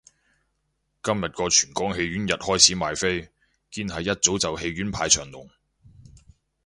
[1.03, 3.29] 今日個全港戲院日開始賣飛，
[3.71, 5.47] 堅係一早就戲院排長龍